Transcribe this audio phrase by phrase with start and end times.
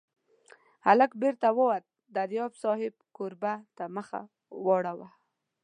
[0.85, 1.83] هلک بېرته ووت،
[2.15, 4.09] دریاب صاحب کوربه ته مخ
[4.65, 5.07] واړاوه.